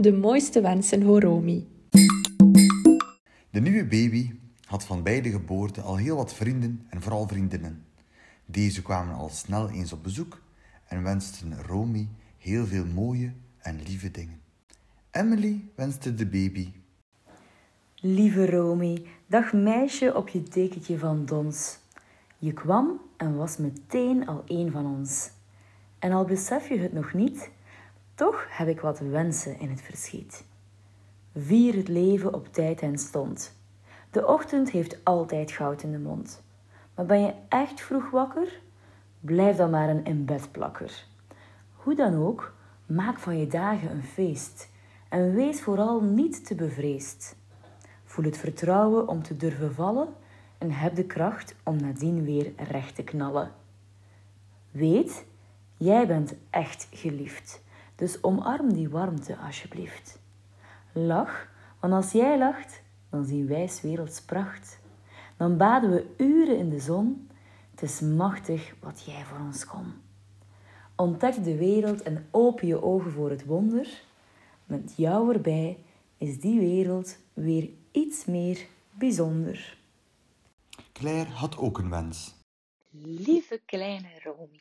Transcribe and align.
De 0.00 0.12
mooiste 0.12 0.60
wensen 0.60 1.02
voor 1.02 1.20
Romy. 1.20 1.66
De 3.50 3.60
nieuwe 3.60 3.84
baby 3.84 4.30
had 4.64 4.84
van 4.84 5.02
bij 5.02 5.20
de 5.20 5.30
geboorte 5.30 5.80
al 5.80 5.96
heel 5.96 6.16
wat 6.16 6.34
vrienden 6.34 6.86
en 6.88 7.02
vooral 7.02 7.28
vriendinnen. 7.28 7.84
Deze 8.46 8.82
kwamen 8.82 9.14
al 9.14 9.28
snel 9.28 9.70
eens 9.70 9.92
op 9.92 10.02
bezoek 10.02 10.40
en 10.86 11.02
wensten 11.02 11.62
Romy 11.62 12.08
heel 12.36 12.66
veel 12.66 12.84
mooie 12.86 13.32
en 13.58 13.82
lieve 13.86 14.10
dingen. 14.10 14.40
Emily 15.10 15.64
wenste 15.74 16.14
de 16.14 16.26
baby. 16.26 16.68
Lieve 17.94 18.50
Romy, 18.50 19.06
dag 19.26 19.52
meisje 19.52 20.14
op 20.14 20.28
je 20.28 20.42
dekentje 20.42 20.98
van 20.98 21.24
dons. 21.24 21.78
Je 22.38 22.52
kwam 22.52 23.00
en 23.16 23.36
was 23.36 23.56
meteen 23.56 24.26
al 24.26 24.42
een 24.46 24.70
van 24.70 24.86
ons. 24.86 25.30
En 25.98 26.12
al 26.12 26.24
besef 26.24 26.68
je 26.68 26.78
het 26.78 26.92
nog 26.92 27.12
niet, 27.12 27.50
toch 28.18 28.46
heb 28.48 28.68
ik 28.68 28.80
wat 28.80 28.98
wensen 28.98 29.58
in 29.58 29.70
het 29.70 29.80
verschiet. 29.80 30.44
Vier 31.36 31.74
het 31.74 31.88
leven 31.88 32.34
op 32.34 32.52
tijd 32.52 32.80
en 32.80 32.98
stond. 32.98 33.56
De 34.10 34.26
ochtend 34.26 34.70
heeft 34.70 35.04
altijd 35.04 35.50
goud 35.50 35.82
in 35.82 35.92
de 35.92 35.98
mond. 35.98 36.42
Maar 36.94 37.06
ben 37.06 37.20
je 37.20 37.34
echt 37.48 37.80
vroeg 37.80 38.10
wakker? 38.10 38.60
Blijf 39.20 39.56
dan 39.56 39.70
maar 39.70 39.88
een 39.88 40.04
inbedplakker. 40.04 41.06
Hoe 41.72 41.94
dan 41.94 42.14
ook, 42.14 42.54
maak 42.86 43.18
van 43.18 43.38
je 43.38 43.46
dagen 43.46 43.90
een 43.90 44.04
feest. 44.04 44.68
En 45.08 45.34
wees 45.34 45.62
vooral 45.62 46.00
niet 46.00 46.46
te 46.46 46.54
bevreesd. 46.54 47.36
Voel 48.04 48.24
het 48.24 48.36
vertrouwen 48.36 49.08
om 49.08 49.22
te 49.22 49.36
durven 49.36 49.74
vallen 49.74 50.08
en 50.58 50.70
heb 50.70 50.94
de 50.94 51.04
kracht 51.04 51.54
om 51.62 51.76
nadien 51.76 52.24
weer 52.24 52.52
recht 52.56 52.94
te 52.94 53.02
knallen. 53.02 53.50
Weet, 54.70 55.24
jij 55.76 56.06
bent 56.06 56.34
echt 56.50 56.88
geliefd, 56.90 57.66
dus 57.98 58.22
omarm 58.22 58.72
die 58.72 58.88
warmte 58.88 59.36
alsjeblieft. 59.36 60.18
Lach, 60.92 61.48
want 61.80 61.92
als 61.92 62.12
jij 62.12 62.38
lacht, 62.38 62.82
dan 63.10 63.24
zien 63.24 63.46
wij 63.46 63.70
werelds 63.82 64.22
pracht. 64.22 64.80
Dan 65.36 65.56
baden 65.56 65.90
we 65.90 66.14
uren 66.16 66.58
in 66.58 66.68
de 66.68 66.80
zon, 66.80 67.30
het 67.70 67.82
is 67.82 68.00
machtig 68.00 68.74
wat 68.80 69.04
jij 69.04 69.24
voor 69.24 69.38
ons 69.38 69.64
kon. 69.64 69.92
Ontdek 70.96 71.44
de 71.44 71.56
wereld 71.56 72.02
en 72.02 72.28
open 72.30 72.66
je 72.66 72.82
ogen 72.82 73.10
voor 73.10 73.30
het 73.30 73.44
wonder. 73.44 74.02
Met 74.64 74.92
jou 74.96 75.34
erbij 75.34 75.84
is 76.16 76.40
die 76.40 76.60
wereld 76.60 77.16
weer 77.32 77.70
iets 77.92 78.24
meer 78.24 78.66
bijzonder. 78.90 79.78
Claire 80.92 81.30
had 81.30 81.56
ook 81.56 81.78
een 81.78 81.90
wens. 81.90 82.34
Lieve 82.90 83.60
kleine 83.64 84.08
Romy, 84.22 84.60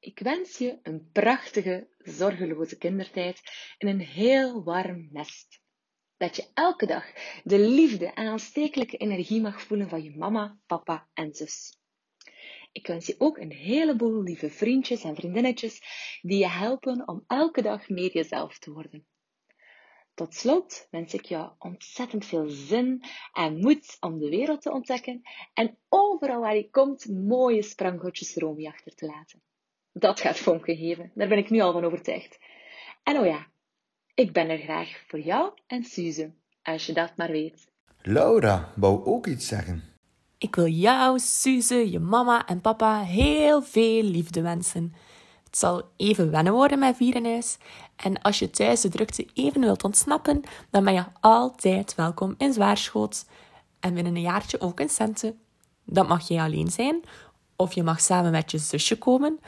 ik 0.00 0.18
wens 0.18 0.58
je 0.58 0.78
een 0.82 1.10
prachtige, 1.12 1.88
zorgeloze 1.98 2.78
kindertijd 2.78 3.40
in 3.78 3.88
een 3.88 4.00
heel 4.00 4.64
warm 4.64 5.08
nest. 5.12 5.60
Dat 6.16 6.36
je 6.36 6.46
elke 6.54 6.86
dag 6.86 7.04
de 7.44 7.58
liefde 7.58 8.06
en 8.06 8.26
aanstekelijke 8.26 8.96
energie 8.96 9.40
mag 9.40 9.62
voelen 9.62 9.88
van 9.88 10.02
je 10.02 10.16
mama, 10.16 10.58
papa 10.66 11.08
en 11.14 11.34
zus. 11.34 11.78
Ik 12.72 12.86
wens 12.86 13.06
je 13.06 13.14
ook 13.18 13.38
een 13.38 13.52
heleboel 13.52 14.22
lieve 14.22 14.50
vriendjes 14.50 15.04
en 15.04 15.14
vriendinnetjes 15.14 15.80
die 16.22 16.38
je 16.38 16.48
helpen 16.48 17.08
om 17.08 17.24
elke 17.26 17.62
dag 17.62 17.88
meer 17.88 18.12
jezelf 18.12 18.58
te 18.58 18.72
worden. 18.72 19.06
Tot 20.14 20.34
slot 20.34 20.88
wens 20.90 21.14
ik 21.14 21.24
jou 21.24 21.52
ontzettend 21.58 22.24
veel 22.26 22.48
zin 22.48 23.02
en 23.32 23.58
moed 23.60 23.96
om 24.00 24.18
de 24.18 24.28
wereld 24.28 24.62
te 24.62 24.72
ontdekken 24.72 25.22
en 25.54 25.78
overal 25.88 26.40
waar 26.40 26.56
je 26.56 26.70
komt 26.70 27.08
mooie 27.08 27.62
spranggoedjes 27.62 28.36
Romy 28.36 28.66
achter 28.66 28.94
te 28.94 29.06
laten. 29.06 29.42
Dat 29.98 30.20
gaat 30.20 30.38
vonken 30.38 30.76
geven, 30.76 31.10
daar 31.14 31.28
ben 31.28 31.38
ik 31.38 31.50
nu 31.50 31.60
al 31.60 31.72
van 31.72 31.84
overtuigd. 31.84 32.38
En 33.02 33.18
oh 33.18 33.26
ja, 33.26 33.46
ik 34.14 34.32
ben 34.32 34.48
er 34.48 34.58
graag 34.58 35.02
voor 35.06 35.20
jou 35.20 35.50
en 35.66 35.84
Suze, 35.84 36.32
als 36.62 36.86
je 36.86 36.92
dat 36.92 37.12
maar 37.16 37.30
weet. 37.30 37.66
Laura 38.02 38.72
wou 38.76 39.04
ook 39.04 39.26
iets 39.26 39.46
zeggen. 39.46 39.82
Ik 40.38 40.54
wil 40.54 40.66
jou, 40.66 41.18
Suze, 41.18 41.90
je 41.90 41.98
mama 41.98 42.46
en 42.46 42.60
papa 42.60 43.02
heel 43.02 43.62
veel 43.62 44.02
liefde 44.02 44.42
wensen. 44.42 44.94
Het 45.44 45.58
zal 45.58 45.90
even 45.96 46.30
wennen 46.30 46.52
worden 46.52 46.78
met 46.78 46.96
vier 46.96 47.14
in 47.14 47.24
huis. 47.24 47.58
En 47.96 48.22
als 48.22 48.38
je 48.38 48.50
thuis 48.50 48.80
de 48.80 48.88
drukte 48.88 49.26
even 49.34 49.60
wilt 49.60 49.84
ontsnappen, 49.84 50.42
dan 50.70 50.84
ben 50.84 50.94
je 50.94 51.04
altijd 51.20 51.94
welkom 51.94 52.34
in 52.38 52.52
Zwaarschot. 52.52 53.26
En 53.80 53.94
binnen 53.94 54.16
een 54.16 54.20
jaartje 54.20 54.60
ook 54.60 54.80
in 54.80 54.88
Centen. 54.88 55.38
Dat 55.84 56.08
mag 56.08 56.28
jij 56.28 56.42
alleen 56.42 56.70
zijn, 56.70 57.00
of 57.56 57.72
je 57.72 57.82
mag 57.82 58.00
samen 58.00 58.30
met 58.30 58.50
je 58.50 58.58
zusje 58.58 58.98
komen. 58.98 59.38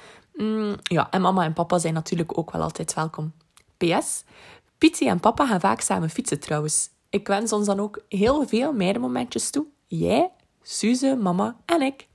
Mm, 0.40 0.76
ja, 0.82 1.10
en 1.10 1.20
mama 1.20 1.44
en 1.44 1.52
papa 1.52 1.78
zijn 1.78 1.94
natuurlijk 1.94 2.38
ook 2.38 2.52
wel 2.52 2.62
altijd 2.62 2.94
welkom. 2.94 3.32
PS, 3.76 4.24
Pietje 4.78 5.08
en 5.08 5.20
papa 5.20 5.46
gaan 5.46 5.60
vaak 5.60 5.80
samen 5.80 6.10
fietsen 6.10 6.40
trouwens. 6.40 6.90
Ik 7.10 7.26
wens 7.26 7.52
ons 7.52 7.66
dan 7.66 7.80
ook 7.80 8.04
heel 8.08 8.46
veel 8.46 8.72
meidenmomentjes 8.72 9.50
toe. 9.50 9.66
Jij, 9.86 10.30
Suze, 10.62 11.16
mama 11.20 11.56
en 11.66 11.82
ik. 11.82 12.06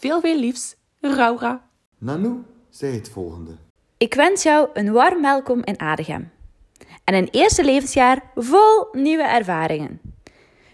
Veel, 0.00 0.20
veel 0.20 0.38
liefs. 0.38 0.76
Raura. 1.00 1.62
Nanu 1.98 2.44
zei 2.70 2.94
het 2.94 3.08
volgende. 3.08 3.56
Ik 3.96 4.14
wens 4.14 4.42
jou 4.42 4.68
een 4.72 4.92
warm 4.92 5.22
welkom 5.22 5.64
in 5.64 5.80
Adegem. 5.80 6.30
En 7.04 7.14
een 7.14 7.28
eerste 7.30 7.64
levensjaar 7.64 8.30
vol 8.34 8.88
nieuwe 8.92 9.22
ervaringen. 9.22 10.00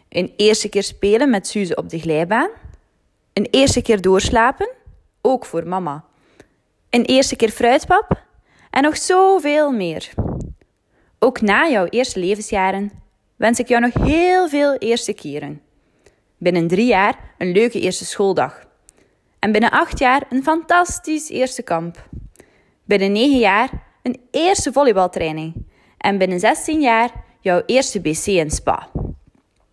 Een 0.09 0.33
eerste 0.37 0.69
keer 0.69 0.83
spelen 0.83 1.31
met 1.31 1.47
Suze 1.47 1.77
op 1.77 1.89
de 1.89 1.99
glijbaan. 1.99 2.51
Een 3.33 3.49
eerste 3.51 3.83
keer 3.83 4.01
doorslapen, 4.01 4.71
ook 5.21 5.45
voor 5.45 5.67
mama. 5.67 6.05
Een 6.95 7.05
eerste 7.05 7.37
keer 7.37 7.51
fruitpap 7.51 8.25
en 8.71 8.83
nog 8.83 8.97
zoveel 8.97 9.73
meer. 9.73 10.11
Ook 11.19 11.41
na 11.41 11.69
jouw 11.69 11.87
eerste 11.87 12.19
levensjaren 12.19 12.91
wens 13.37 13.59
ik 13.59 13.69
jou 13.69 13.81
nog 13.81 14.07
heel 14.07 14.49
veel 14.49 14.75
eerste 14.75 15.13
keren. 15.13 15.63
Binnen 16.39 16.69
drie 16.69 16.87
jaar 16.87 17.19
een 17.39 17.53
leuke 17.53 17.81
eerste 17.81 18.05
schooldag. 18.05 18.65
En 19.39 19.53
binnen 19.53 19.71
acht 19.71 19.99
jaar 19.99 20.23
een 20.29 20.43
fantastisch 20.43 21.29
eerste 21.29 21.63
kamp. 21.63 22.09
Binnen 22.85 23.13
negen 23.13 23.39
jaar 23.39 23.71
een 24.03 24.21
eerste 24.31 24.73
volleybaltraining. 24.73 25.67
En 25.99 26.19
binnen 26.19 26.41
16 26.41 26.81
jaar 26.81 27.11
jouw 27.41 27.63
eerste 27.67 28.01
BC 28.01 28.27
en 28.27 28.51
spa. 28.51 28.89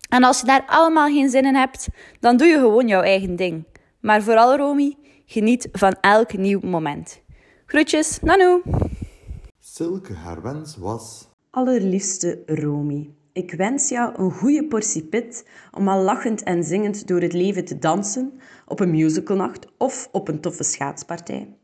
En 0.08 0.24
als 0.24 0.40
je 0.40 0.46
daar 0.46 0.64
allemaal 0.66 1.08
geen 1.08 1.30
zin 1.30 1.44
in 1.44 1.54
hebt, 1.54 1.88
dan 2.20 2.36
doe 2.36 2.46
je 2.46 2.58
gewoon 2.58 2.88
jouw 2.88 3.02
eigen 3.02 3.36
ding. 3.36 3.64
Maar 4.02 4.22
vooral, 4.22 4.56
Romy, 4.56 4.96
geniet 5.26 5.68
van 5.72 5.96
elk 6.00 6.36
nieuw 6.36 6.60
moment. 6.62 7.22
Groetjes, 7.66 8.20
Nanu! 8.20 8.62
Silke 9.58 10.14
haar 10.14 10.42
wens 10.42 10.76
was... 10.76 11.28
Allerliefste 11.50 12.42
Romy, 12.46 13.10
ik 13.32 13.52
wens 13.52 13.88
jou 13.88 14.14
een 14.16 14.30
goede 14.30 14.64
portie 14.64 15.04
pit 15.04 15.48
om 15.70 15.88
al 15.88 16.02
lachend 16.02 16.42
en 16.42 16.64
zingend 16.64 17.06
door 17.06 17.20
het 17.20 17.32
leven 17.32 17.64
te 17.64 17.78
dansen 17.78 18.32
op 18.66 18.80
een 18.80 18.90
musicalnacht 18.90 19.66
of 19.78 20.08
op 20.12 20.28
een 20.28 20.40
toffe 20.40 20.64
schaatspartij. 20.64 21.56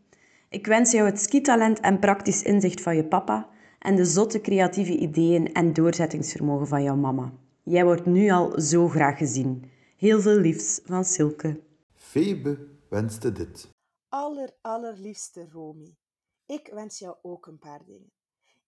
Ik 0.48 0.66
wens 0.66 0.92
jou 0.92 1.06
het 1.06 1.20
skitalent 1.20 1.80
en 1.80 1.98
praktisch 1.98 2.42
inzicht 2.42 2.80
van 2.80 2.96
je 2.96 3.04
papa 3.04 3.48
en 3.78 3.96
de 3.96 4.04
zotte 4.04 4.40
creatieve 4.40 4.96
ideeën 4.96 5.52
en 5.52 5.72
doorzettingsvermogen 5.72 6.66
van 6.66 6.82
jouw 6.82 6.96
mama. 6.96 7.32
Jij 7.62 7.84
wordt 7.84 8.06
nu 8.06 8.30
al 8.30 8.60
zo 8.60 8.88
graag 8.88 9.18
gezien. 9.18 9.64
Heel 9.96 10.20
veel 10.20 10.38
liefs 10.38 10.80
van 10.84 11.04
Silke. 11.04 11.66
Febe 12.08 12.68
wenste 12.88 13.32
dit. 13.32 13.68
Aller, 14.08 14.56
allerliefste 14.60 15.48
Romy. 15.52 15.96
Ik 16.46 16.68
wens 16.72 16.98
jou 16.98 17.16
ook 17.22 17.46
een 17.46 17.58
paar 17.58 17.84
dingen. 17.84 18.12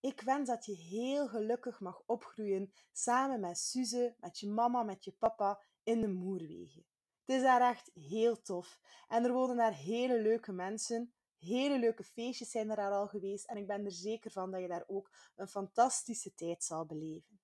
Ik 0.01 0.21
wens 0.21 0.49
dat 0.49 0.67
je 0.67 0.75
heel 0.75 1.29
gelukkig 1.29 1.81
mag 1.81 2.03
opgroeien 2.07 2.73
samen 2.93 3.41
met 3.41 3.59
Suze, 3.59 4.15
met 4.19 4.39
je 4.39 4.49
mama, 4.49 4.83
met 4.83 5.05
je 5.05 5.13
papa 5.13 5.63
in 5.83 6.01
de 6.01 6.09
Moerwegen. 6.09 6.85
Het 7.25 7.37
is 7.37 7.43
daar 7.43 7.71
echt 7.71 7.91
heel 7.95 8.43
tof. 8.43 8.81
En 9.09 9.25
er 9.25 9.33
wonen 9.33 9.57
daar 9.57 9.75
hele 9.75 10.21
leuke 10.21 10.53
mensen. 10.53 11.13
Hele 11.39 11.79
leuke 11.79 12.05
feestjes 12.05 12.51
zijn 12.51 12.71
er 12.71 12.77
daar 12.77 12.93
al 12.93 13.09
geweest. 13.09 13.47
En 13.47 13.57
ik 13.57 13.67
ben 13.67 13.85
er 13.85 13.93
zeker 13.93 14.31
van 14.31 14.51
dat 14.51 14.61
je 14.61 14.69
daar 14.69 14.85
ook 14.87 15.11
een 15.37 15.49
fantastische 15.49 16.35
tijd 16.35 16.65
zal 16.65 16.87
beleven. 16.87 17.41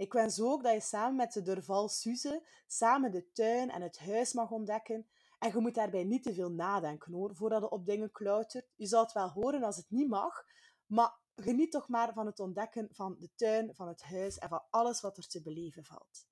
Ik 0.00 0.12
wens 0.12 0.40
ook 0.40 0.62
dat 0.62 0.72
je 0.72 0.80
samen 0.80 1.16
met 1.16 1.32
de 1.32 1.42
Durval 1.42 1.88
Suze 1.88 2.42
samen 2.66 3.10
de 3.10 3.32
tuin 3.32 3.70
en 3.70 3.82
het 3.82 3.98
huis 3.98 4.32
mag 4.32 4.50
ontdekken. 4.50 5.06
En 5.40 5.50
je 5.54 5.58
moet 5.58 5.74
daarbij 5.74 6.04
niet 6.04 6.22
te 6.22 6.34
veel 6.34 6.50
nadenken 6.50 7.12
hoor, 7.12 7.34
voordat 7.34 7.60
je 7.60 7.70
op 7.70 7.86
dingen 7.86 8.10
klautert. 8.10 8.66
Je 8.76 8.86
zal 8.86 9.02
het 9.02 9.12
wel 9.12 9.28
horen 9.28 9.62
als 9.62 9.76
het 9.76 9.90
niet 9.90 10.08
mag, 10.08 10.44
maar 10.86 11.18
geniet 11.34 11.70
toch 11.70 11.88
maar 11.88 12.12
van 12.12 12.26
het 12.26 12.40
ontdekken 12.40 12.88
van 12.90 13.16
de 13.18 13.30
tuin, 13.34 13.74
van 13.74 13.88
het 13.88 14.02
huis 14.02 14.38
en 14.38 14.48
van 14.48 14.62
alles 14.70 15.00
wat 15.00 15.16
er 15.16 15.28
te 15.28 15.42
beleven 15.42 15.84
valt. 15.84 16.28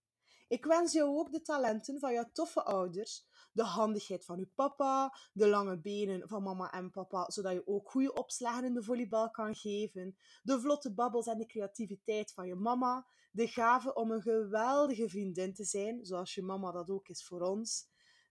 Ik 0.49 0.65
wens 0.65 0.93
jou 0.93 1.19
ook 1.19 1.33
de 1.33 1.43
talenten 1.43 1.99
van 1.99 2.13
jouw 2.13 2.31
toffe 2.33 2.63
ouders, 2.63 3.27
de 3.53 3.63
handigheid 3.63 4.25
van 4.25 4.39
uw 4.39 4.51
papa, 4.55 5.19
de 5.33 5.49
lange 5.49 5.81
benen 5.81 6.29
van 6.29 6.43
mama 6.43 6.73
en 6.73 6.91
papa, 6.91 7.31
zodat 7.31 7.53
je 7.53 7.67
ook 7.67 7.91
goede 7.91 8.13
opslagen 8.13 8.65
in 8.65 8.75
de 8.75 8.83
volleybal 8.83 9.31
kan 9.31 9.55
geven, 9.55 10.17
de 10.43 10.61
vlotte 10.61 10.95
babbels 10.95 11.27
en 11.27 11.39
de 11.39 11.47
creativiteit 11.47 12.33
van 12.33 12.47
je 12.47 12.55
mama, 12.55 13.07
de 13.31 13.47
gave 13.47 13.95
om 13.95 14.11
een 14.11 14.23
geweldige 14.23 15.09
vriendin 15.09 15.55
te 15.55 15.65
zijn, 15.65 16.05
zoals 16.07 16.35
je 16.35 16.43
mama 16.43 16.73
dat 16.73 16.91
ook 16.91 17.09
is 17.09 17.25
voor 17.25 17.41
ons, 17.41 17.89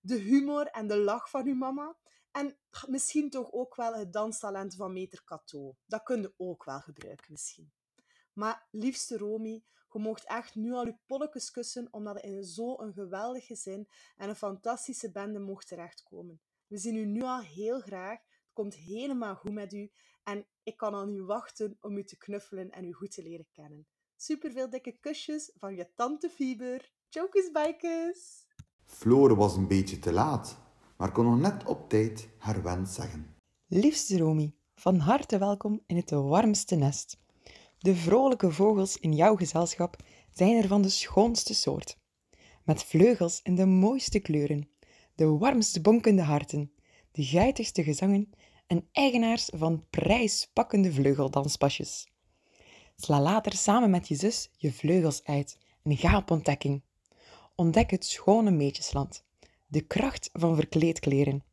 de 0.07 0.15
humor 0.15 0.65
en 0.65 0.87
de 0.87 0.97
lach 0.97 1.29
van 1.29 1.47
uw 1.47 1.55
mama 1.55 1.97
en 2.31 2.57
misschien 2.87 3.29
toch 3.29 3.51
ook 3.51 3.75
wel 3.75 3.93
het 3.93 4.13
danstalent 4.13 4.75
van 4.75 4.93
meter 4.93 5.23
Cato. 5.23 5.75
Dat 5.85 6.03
kun 6.03 6.21
je 6.21 6.33
ook 6.37 6.63
wel 6.63 6.79
gebruiken 6.79 7.31
misschien. 7.31 7.71
Maar 8.33 8.67
liefste 8.71 9.17
Romy, 9.17 9.63
je 9.91 9.99
mocht 9.99 10.25
echt 10.27 10.55
nu 10.55 10.73
al 10.73 10.85
je 10.85 10.97
polletjes 11.05 11.51
kussen, 11.51 11.87
omdat 11.91 12.21
je 12.21 12.27
in 12.27 12.43
zo'n 12.43 12.93
geweldig 12.93 13.45
gezin 13.45 13.87
en 14.15 14.29
een 14.29 14.35
fantastische 14.35 15.11
bende 15.11 15.39
mocht 15.39 15.67
terechtkomen. 15.67 16.41
We 16.67 16.77
zien 16.77 16.95
u 16.95 17.05
nu 17.05 17.21
al 17.21 17.41
heel 17.41 17.79
graag. 17.79 18.19
Het 18.19 18.53
komt 18.53 18.75
helemaal 18.75 19.35
goed 19.35 19.53
met 19.53 19.73
u. 19.73 19.91
En 20.23 20.47
ik 20.63 20.77
kan 20.77 20.93
al 20.93 21.05
niet 21.05 21.25
wachten 21.25 21.77
om 21.81 21.97
u 21.97 22.03
te 22.03 22.17
knuffelen 22.17 22.69
en 22.69 22.85
u 22.85 22.93
goed 22.93 23.11
te 23.11 23.23
leren 23.23 23.47
kennen. 23.51 23.87
Super 24.15 24.51
veel 24.51 24.69
dikke 24.69 24.97
kusjes 24.99 25.51
van 25.55 25.75
je 25.75 25.93
tante 25.95 26.29
Fiber. 26.29 26.91
Chokes 27.09 27.51
bijkes! 27.51 28.46
Floor 28.87 29.35
was 29.35 29.55
een 29.55 29.67
beetje 29.67 29.99
te 29.99 30.11
laat, 30.11 30.57
maar 30.97 31.11
kon 31.11 31.25
nog 31.25 31.39
net 31.39 31.65
op 31.65 31.89
tijd 31.89 32.29
haar 32.37 32.63
wens 32.63 32.93
zeggen. 32.93 33.35
Liefste 33.67 34.17
Romy, 34.17 34.53
van 34.75 34.99
harte 34.99 35.37
welkom 35.37 35.81
in 35.85 35.95
het 35.95 36.11
warmste 36.11 36.75
nest. 36.75 37.19
De 37.77 37.95
vrolijke 37.95 38.51
vogels 38.51 38.97
in 38.97 39.13
jouw 39.13 39.35
gezelschap 39.35 39.95
zijn 40.31 40.61
er 40.61 40.67
van 40.67 40.81
de 40.81 40.89
schoonste 40.89 41.53
soort. 41.53 41.97
Met 42.63 42.83
vleugels 42.83 43.39
in 43.43 43.55
de 43.55 43.65
mooiste 43.65 44.19
kleuren, 44.19 44.69
de 45.15 45.25
warmste 45.25 45.81
bonkende 45.81 46.21
harten, 46.21 46.71
de 47.11 47.23
geitigste 47.23 47.83
gezangen 47.83 48.29
en 48.67 48.87
eigenaars 48.91 49.49
van 49.55 49.85
prijspakkende 49.89 50.93
vleugeldanspasjes. 50.93 52.07
Sla 52.95 53.21
later 53.21 53.53
samen 53.53 53.89
met 53.89 54.07
je 54.07 54.15
zus 54.15 54.49
je 54.57 54.73
vleugels 54.73 55.23
uit 55.23 55.57
en 55.83 55.97
ga 55.97 56.17
op 56.17 56.31
ontdekking. 56.31 56.83
Ontdek 57.59 57.91
het 57.91 58.05
schone 58.05 58.51
meetjesland, 58.51 59.23
de 59.67 59.81
kracht 59.81 60.29
van 60.33 60.55
verkleedkleren, 60.55 61.43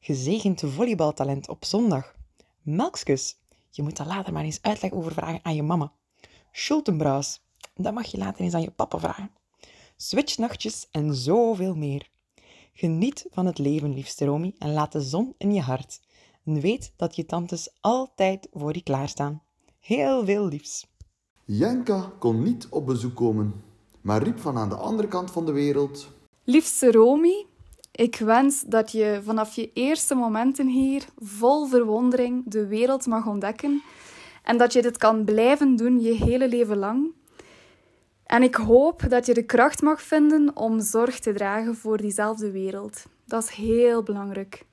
gezegend 0.00 0.62
volleybaltalent 0.66 1.48
op 1.48 1.64
zondag, 1.64 2.14
melkskus, 2.62 3.38
je 3.70 3.82
moet 3.82 3.96
daar 3.96 4.06
later 4.06 4.32
maar 4.32 4.44
eens 4.44 4.62
uitleg 4.62 4.92
over 4.92 5.12
vragen 5.12 5.40
aan 5.42 5.54
je 5.54 5.62
mama. 5.62 5.92
Schultenbrouws, 6.52 7.40
dat 7.74 7.94
mag 7.94 8.06
je 8.06 8.18
later 8.18 8.40
eens 8.40 8.54
aan 8.54 8.62
je 8.62 8.70
papa 8.70 8.98
vragen. 8.98 9.30
Switchnachtjes 9.96 10.88
en 10.90 11.14
zoveel 11.14 11.74
meer. 11.74 12.10
Geniet 12.72 13.26
van 13.30 13.46
het 13.46 13.58
leven, 13.58 13.94
liefste 13.94 14.24
Romy, 14.24 14.54
en 14.58 14.72
laat 14.72 14.92
de 14.92 15.00
zon 15.00 15.34
in 15.38 15.54
je 15.54 15.60
hart. 15.60 16.00
En 16.44 16.60
weet 16.60 16.92
dat 16.96 17.16
je 17.16 17.26
tantes 17.26 17.76
altijd 17.80 18.48
voor 18.52 18.74
je 18.74 18.82
klaarstaan. 18.82 19.42
Heel 19.80 20.24
veel 20.24 20.46
liefs. 20.46 20.86
Jenka 21.44 22.12
kon 22.18 22.42
niet 22.42 22.68
op 22.68 22.86
bezoek 22.86 23.14
komen, 23.14 23.62
maar 24.04 24.22
riep 24.22 24.38
van 24.38 24.58
aan 24.58 24.68
de 24.68 24.74
andere 24.74 25.08
kant 25.08 25.30
van 25.30 25.46
de 25.46 25.52
wereld. 25.52 26.08
Liefste 26.44 26.90
Romy, 26.92 27.46
ik 27.90 28.16
wens 28.16 28.62
dat 28.66 28.92
je 28.92 29.20
vanaf 29.24 29.54
je 29.54 29.70
eerste 29.72 30.14
momenten 30.14 30.68
hier 30.68 31.04
vol 31.18 31.66
verwondering 31.66 32.42
de 32.46 32.66
wereld 32.66 33.06
mag 33.06 33.26
ontdekken 33.26 33.82
en 34.42 34.58
dat 34.58 34.72
je 34.72 34.82
dit 34.82 34.96
kan 34.96 35.24
blijven 35.24 35.76
doen 35.76 36.00
je 36.00 36.12
hele 36.12 36.48
leven 36.48 36.76
lang. 36.76 37.12
En 38.26 38.42
ik 38.42 38.54
hoop 38.54 39.10
dat 39.10 39.26
je 39.26 39.34
de 39.34 39.44
kracht 39.44 39.82
mag 39.82 40.02
vinden 40.02 40.56
om 40.56 40.80
zorg 40.80 41.18
te 41.18 41.32
dragen 41.32 41.76
voor 41.76 41.96
diezelfde 41.96 42.50
wereld. 42.50 43.04
Dat 43.24 43.42
is 43.42 43.50
heel 43.50 44.02
belangrijk. 44.02 44.64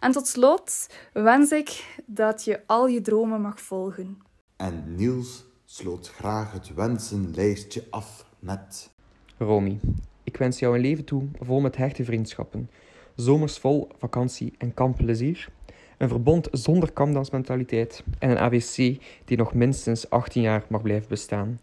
En 0.00 0.12
tot 0.12 0.26
slot 0.26 0.86
wens 1.12 1.50
ik 1.50 2.00
dat 2.06 2.44
je 2.44 2.60
al 2.66 2.86
je 2.86 3.00
dromen 3.00 3.40
mag 3.40 3.60
volgen. 3.60 4.18
En 4.56 4.94
Niels 4.94 5.44
sloot 5.64 6.08
graag 6.08 6.52
het 6.52 6.74
wensenlijstje 6.74 7.84
af 7.90 8.25
Romy, 9.38 9.78
ik 10.22 10.36
wens 10.36 10.58
jou 10.58 10.74
een 10.74 10.80
leven 10.80 11.04
toe 11.04 11.28
vol 11.40 11.60
met 11.60 11.76
hechte 11.76 12.04
vriendschappen, 12.04 12.70
zomers 13.14 13.58
vol 13.58 13.88
vakantie 13.98 14.52
en 14.58 14.74
kampplezier, 14.74 15.48
een 15.98 16.08
verbond 16.08 16.48
zonder 16.52 16.92
kamdansmentaliteit 16.92 18.04
en 18.18 18.30
een 18.30 18.38
AVC 18.38 18.76
die 19.24 19.36
nog 19.36 19.54
minstens 19.54 20.10
18 20.10 20.42
jaar 20.42 20.64
mag 20.68 20.82
blijven 20.82 21.08
bestaan. 21.08 21.60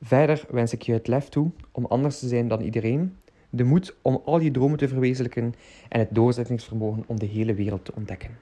Verder 0.00 0.44
wens 0.50 0.72
ik 0.72 0.82
je 0.82 0.92
het 0.92 1.06
lef 1.06 1.28
toe 1.28 1.50
om 1.72 1.86
anders 1.86 2.18
te 2.18 2.28
zijn 2.28 2.48
dan 2.48 2.60
iedereen, 2.60 3.16
de 3.50 3.64
moed 3.64 3.96
om 4.02 4.22
al 4.24 4.40
je 4.40 4.50
dromen 4.50 4.78
te 4.78 4.88
verwezenlijken 4.88 5.54
en 5.88 5.98
het 5.98 6.14
doorzettingsvermogen 6.14 7.04
om 7.06 7.18
de 7.18 7.26
hele 7.26 7.54
wereld 7.54 7.84
te 7.84 7.92
ontdekken. 7.94 8.36